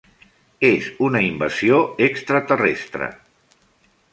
És 0.69 0.87
una 1.07 1.21
invasió 1.27 1.83
extraterrestre. 2.07 3.11